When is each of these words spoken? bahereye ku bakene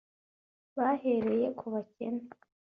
bahereye 0.77 1.47
ku 1.59 1.65
bakene 1.73 2.23